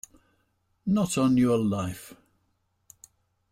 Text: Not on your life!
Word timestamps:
Not 0.87 1.15
on 1.19 1.37
your 1.37 1.59
life! 1.59 2.15